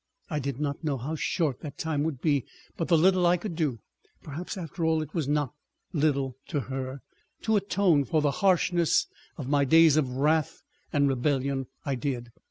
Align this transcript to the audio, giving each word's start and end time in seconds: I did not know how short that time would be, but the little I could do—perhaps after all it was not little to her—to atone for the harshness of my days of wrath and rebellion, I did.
I 0.31 0.39
did 0.39 0.59
not 0.59 0.83
know 0.83 0.97
how 0.97 1.13
short 1.13 1.59
that 1.61 1.77
time 1.77 2.01
would 2.01 2.21
be, 2.21 2.43
but 2.75 2.87
the 2.87 2.97
little 2.97 3.27
I 3.27 3.37
could 3.37 3.55
do—perhaps 3.55 4.57
after 4.57 4.83
all 4.83 5.03
it 5.03 5.13
was 5.13 5.27
not 5.27 5.53
little 5.93 6.37
to 6.47 6.61
her—to 6.61 7.55
atone 7.55 8.05
for 8.05 8.19
the 8.19 8.31
harshness 8.41 9.05
of 9.37 9.47
my 9.47 9.63
days 9.63 9.97
of 9.97 10.09
wrath 10.09 10.63
and 10.91 11.07
rebellion, 11.07 11.67
I 11.85 11.93
did. 11.93 12.31